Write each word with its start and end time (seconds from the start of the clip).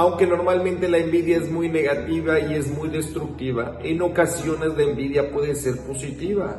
Aunque 0.00 0.26
normalmente 0.26 0.88
la 0.88 0.96
envidia 0.96 1.36
es 1.36 1.52
muy 1.52 1.68
negativa 1.68 2.40
y 2.40 2.54
es 2.54 2.74
muy 2.74 2.88
destructiva, 2.88 3.78
en 3.82 4.00
ocasiones 4.00 4.74
la 4.74 4.84
envidia 4.84 5.30
puede 5.30 5.54
ser 5.54 5.76
positiva, 5.86 6.56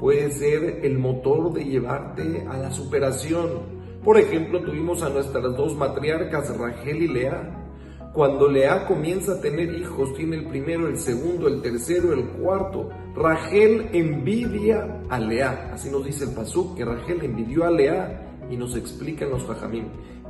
puede 0.00 0.30
ser 0.30 0.80
el 0.82 0.98
motor 0.98 1.52
de 1.52 1.66
llevarte 1.66 2.46
a 2.48 2.56
la 2.56 2.70
superación. 2.70 3.60
Por 4.02 4.18
ejemplo, 4.18 4.62
tuvimos 4.62 5.02
a 5.02 5.10
nuestras 5.10 5.54
dos 5.54 5.76
matriarcas, 5.76 6.56
Rachel 6.56 7.02
y 7.02 7.08
Lea. 7.08 8.10
Cuando 8.14 8.48
Lea 8.48 8.86
comienza 8.86 9.32
a 9.32 9.40
tener 9.42 9.70
hijos, 9.74 10.14
tiene 10.14 10.36
el 10.36 10.46
primero, 10.46 10.88
el 10.88 10.96
segundo, 10.96 11.46
el 11.46 11.60
tercero, 11.60 12.14
el 12.14 12.24
cuarto. 12.40 12.88
Rachel 13.14 13.90
envidia 13.92 15.02
a 15.10 15.20
Lea. 15.20 15.72
Así 15.74 15.90
nos 15.90 16.06
dice 16.06 16.24
el 16.24 16.30
Pasuk, 16.30 16.74
que 16.74 16.86
Rachel 16.86 17.22
envidió 17.22 17.66
a 17.66 17.70
Lea 17.70 18.46
y 18.50 18.56
nos 18.56 18.74
explican 18.76 19.28
los 19.28 19.44
Jajamim. 19.44 19.84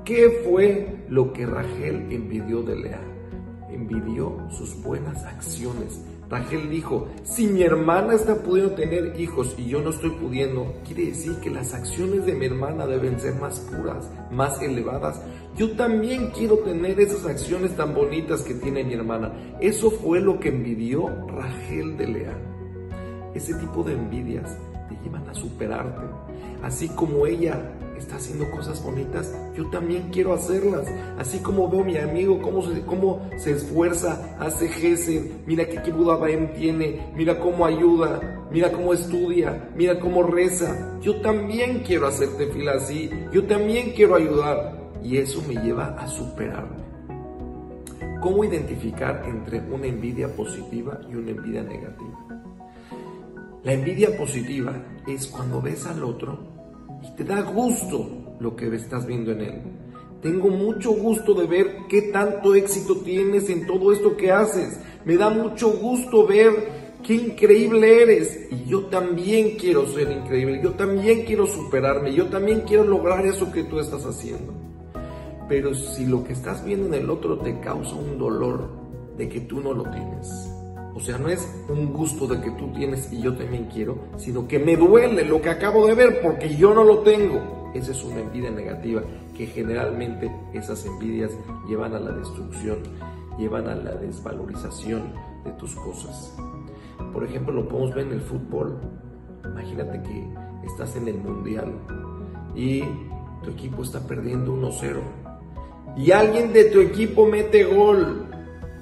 ¿Qué 0.08 0.40
fue 0.42 1.04
lo 1.10 1.34
que 1.34 1.44
Rachel 1.44 2.06
envidió 2.10 2.62
de 2.62 2.76
Lea? 2.76 3.00
Envidió 3.70 4.38
sus 4.48 4.82
buenas 4.82 5.22
acciones. 5.26 6.02
Rachel 6.30 6.70
dijo, 6.70 7.08
si 7.24 7.46
mi 7.46 7.62
hermana 7.62 8.14
está 8.14 8.42
pudiendo 8.42 8.72
tener 8.72 9.20
hijos 9.20 9.54
y 9.58 9.66
yo 9.66 9.82
no 9.82 9.90
estoy 9.90 10.08
pudiendo, 10.12 10.76
quiere 10.86 11.08
decir 11.08 11.34
que 11.42 11.50
las 11.50 11.74
acciones 11.74 12.24
de 12.24 12.32
mi 12.32 12.46
hermana 12.46 12.86
deben 12.86 13.20
ser 13.20 13.34
más 13.34 13.60
puras, 13.60 14.10
más 14.30 14.62
elevadas. 14.62 15.20
Yo 15.58 15.76
también 15.76 16.30
quiero 16.30 16.56
tener 16.60 16.98
esas 16.98 17.26
acciones 17.26 17.76
tan 17.76 17.94
bonitas 17.94 18.40
que 18.40 18.54
tiene 18.54 18.84
mi 18.84 18.94
hermana. 18.94 19.58
Eso 19.60 19.90
fue 19.90 20.20
lo 20.20 20.40
que 20.40 20.48
envidió 20.48 21.06
Rachel 21.26 21.98
de 21.98 22.06
Lea. 22.06 22.38
Ese 23.34 23.52
tipo 23.56 23.82
de 23.82 23.92
envidias 23.92 24.56
te 24.88 24.96
llevan 25.04 25.28
a 25.28 25.34
superarte. 25.34 26.06
Así 26.62 26.88
como 26.88 27.26
ella 27.26 27.74
está 27.98 28.16
haciendo 28.16 28.50
cosas 28.50 28.82
bonitas, 28.82 29.34
yo 29.56 29.68
también 29.70 30.10
quiero 30.10 30.32
hacerlas. 30.32 30.86
Así 31.18 31.38
como 31.40 31.68
veo 31.68 31.82
a 31.82 31.84
mi 31.84 31.96
amigo 31.96 32.40
cómo 32.40 32.62
se, 32.62 32.82
cómo 32.82 33.28
se 33.36 33.52
esfuerza, 33.52 34.36
hace 34.38 34.68
gesed, 34.68 35.22
mira 35.46 35.66
qué 35.66 35.82
Kibudabaem 35.82 36.54
tiene, 36.54 37.12
mira 37.14 37.38
cómo 37.38 37.66
ayuda, 37.66 38.46
mira 38.50 38.72
cómo 38.72 38.92
estudia, 38.92 39.70
mira 39.76 39.98
cómo 40.00 40.22
reza. 40.22 40.98
Yo 41.00 41.20
también 41.20 41.82
quiero 41.86 42.06
hacerte 42.06 42.46
fila 42.48 42.72
así, 42.72 43.10
yo 43.32 43.44
también 43.44 43.92
quiero 43.92 44.16
ayudar. 44.16 44.78
Y 45.02 45.18
eso 45.18 45.42
me 45.46 45.54
lleva 45.54 45.94
a 45.98 46.08
superarme. 46.08 46.88
¿Cómo 48.20 48.42
identificar 48.42 49.22
entre 49.26 49.60
una 49.60 49.86
envidia 49.86 50.34
positiva 50.34 51.00
y 51.08 51.14
una 51.14 51.30
envidia 51.30 51.62
negativa? 51.62 52.42
La 53.62 53.72
envidia 53.72 54.16
positiva 54.16 54.74
es 55.06 55.28
cuando 55.28 55.62
ves 55.62 55.86
al 55.86 56.02
otro 56.02 56.57
te 57.18 57.24
da 57.24 57.42
gusto 57.42 58.36
lo 58.38 58.54
que 58.54 58.72
estás 58.76 59.04
viendo 59.04 59.32
en 59.32 59.40
él. 59.40 59.62
Tengo 60.22 60.50
mucho 60.50 60.92
gusto 60.92 61.34
de 61.34 61.48
ver 61.48 61.76
qué 61.88 62.02
tanto 62.12 62.54
éxito 62.54 62.98
tienes 62.98 63.50
en 63.50 63.66
todo 63.66 63.92
esto 63.92 64.16
que 64.16 64.30
haces. 64.30 64.78
Me 65.04 65.16
da 65.16 65.28
mucho 65.28 65.68
gusto 65.70 66.28
ver 66.28 66.52
qué 67.02 67.14
increíble 67.14 68.02
eres. 68.02 68.46
Y 68.52 68.70
yo 68.70 68.86
también 68.86 69.56
quiero 69.58 69.88
ser 69.88 70.12
increíble. 70.12 70.60
Yo 70.62 70.74
también 70.74 71.24
quiero 71.24 71.48
superarme. 71.48 72.14
Yo 72.14 72.26
también 72.26 72.60
quiero 72.60 72.84
lograr 72.84 73.26
eso 73.26 73.50
que 73.50 73.64
tú 73.64 73.80
estás 73.80 74.04
haciendo. 74.06 74.52
Pero 75.48 75.74
si 75.74 76.06
lo 76.06 76.22
que 76.22 76.34
estás 76.34 76.64
viendo 76.64 76.86
en 76.86 77.02
el 77.02 77.10
otro 77.10 77.38
te 77.38 77.58
causa 77.58 77.96
un 77.96 78.16
dolor 78.16 78.68
de 79.16 79.28
que 79.28 79.40
tú 79.40 79.60
no 79.60 79.72
lo 79.72 79.90
tienes, 79.90 80.54
o 80.98 81.00
sea, 81.00 81.16
no 81.16 81.28
es 81.28 81.48
un 81.68 81.92
gusto 81.92 82.26
de 82.26 82.40
que 82.40 82.50
tú 82.50 82.72
tienes 82.72 83.12
y 83.12 83.22
yo 83.22 83.36
también 83.36 83.68
quiero, 83.72 83.96
sino 84.16 84.48
que 84.48 84.58
me 84.58 84.76
duele 84.76 85.24
lo 85.24 85.40
que 85.40 85.48
acabo 85.48 85.86
de 85.86 85.94
ver 85.94 86.20
porque 86.20 86.56
yo 86.56 86.74
no 86.74 86.82
lo 86.82 86.98
tengo. 86.98 87.70
Esa 87.72 87.92
es 87.92 88.02
una 88.02 88.20
envidia 88.20 88.50
negativa 88.50 89.02
que 89.36 89.46
generalmente 89.46 90.28
esas 90.52 90.84
envidias 90.86 91.30
llevan 91.68 91.94
a 91.94 92.00
la 92.00 92.10
destrucción, 92.10 92.78
llevan 93.38 93.68
a 93.68 93.76
la 93.76 93.94
desvalorización 93.94 95.12
de 95.44 95.52
tus 95.52 95.76
cosas. 95.76 96.36
Por 97.12 97.22
ejemplo, 97.22 97.54
lo 97.54 97.68
podemos 97.68 97.94
ver 97.94 98.06
en 98.06 98.14
el 98.14 98.20
fútbol. 98.20 98.80
Imagínate 99.44 100.02
que 100.02 100.28
estás 100.66 100.96
en 100.96 101.06
el 101.06 101.18
mundial 101.18 101.72
y 102.56 102.82
tu 103.44 103.50
equipo 103.50 103.84
está 103.84 104.00
perdiendo 104.00 104.52
1-0 104.52 104.96
y 105.96 106.10
alguien 106.10 106.52
de 106.52 106.64
tu 106.64 106.80
equipo 106.80 107.24
mete 107.24 107.62
gol. 107.62 108.26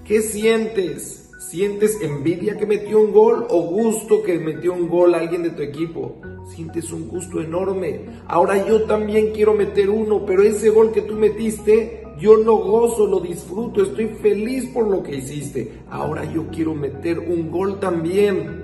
¿Qué 0.03 0.23
sientes? 0.23 1.26
¿Sientes 1.39 2.01
envidia 2.01 2.57
que 2.57 2.65
metió 2.65 2.99
un 2.99 3.13
gol 3.13 3.47
o 3.51 3.61
gusto 3.61 4.23
que 4.23 4.39
metió 4.39 4.73
un 4.73 4.89
gol 4.89 5.15
alguien 5.15 5.43
de 5.43 5.51
tu 5.51 5.61
equipo? 5.61 6.23
Sientes 6.47 6.91
un 6.93 7.09
gusto 7.09 7.43
enorme. 7.43 8.07
Ahora 8.27 8.67
yo 8.67 8.85
también 8.85 9.33
quiero 9.35 9.53
meter 9.53 9.91
uno, 9.91 10.25
pero 10.25 10.43
ese 10.43 10.71
gol 10.71 10.93
que 10.93 11.03
tú 11.03 11.15
metiste, 11.15 12.07
yo 12.19 12.37
lo 12.37 12.57
gozo, 12.57 13.07
lo 13.07 13.21
disfruto, 13.21 13.83
estoy 13.83 14.07
feliz 14.07 14.67
por 14.71 14.89
lo 14.89 15.03
que 15.03 15.17
hiciste. 15.17 15.81
Ahora 15.91 16.25
yo 16.25 16.47
quiero 16.49 16.75
meter 16.75 17.19
un 17.19 17.51
gol 17.51 17.81
también. 17.81 18.63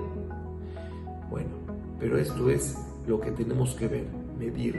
Bueno, 1.29 1.51
pero 1.99 2.17
esto 2.17 2.49
es 2.49 2.75
lo 3.05 3.19
que 3.21 3.29
tenemos 3.31 3.75
que 3.75 3.87
ver, 3.87 4.05
medir. 4.39 4.75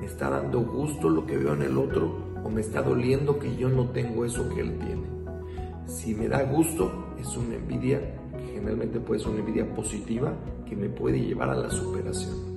¿Me 0.00 0.06
está 0.06 0.30
dando 0.30 0.60
gusto 0.60 1.10
lo 1.10 1.26
que 1.26 1.36
veo 1.36 1.52
en 1.52 1.62
el 1.62 1.76
otro 1.76 2.10
o 2.42 2.48
me 2.48 2.62
está 2.62 2.80
doliendo 2.80 3.38
que 3.38 3.54
yo 3.54 3.68
no 3.68 3.90
tengo 3.90 4.24
eso 4.24 4.48
que 4.48 4.62
él 4.62 4.78
tiene? 4.78 5.13
Si 5.86 6.14
me 6.14 6.28
da 6.28 6.42
gusto, 6.42 7.14
es 7.18 7.36
una 7.36 7.54
envidia 7.54 8.00
generalmente 8.64 8.98
puede 9.00 9.20
ser 9.20 9.30
una 9.30 9.40
envidia 9.40 9.74
positiva 9.74 10.32
que 10.66 10.74
me 10.74 10.88
puede 10.88 11.20
llevar 11.20 11.50
a 11.50 11.54
la 11.54 11.70
superación. 11.70 12.53